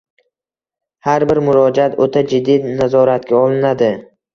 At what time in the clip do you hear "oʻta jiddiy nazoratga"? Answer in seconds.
2.09-3.41